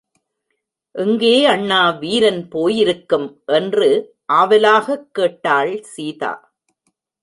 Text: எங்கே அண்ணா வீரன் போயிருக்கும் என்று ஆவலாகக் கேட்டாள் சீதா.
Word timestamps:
எங்கே 0.95 1.45
அண்ணா 1.45 1.89
வீரன் 1.89 2.47
போயிருக்கும் 2.47 3.41
என்று 3.45 4.15
ஆவலாகக் 4.33 5.09
கேட்டாள் 5.11 5.81
சீதா. 5.83 6.33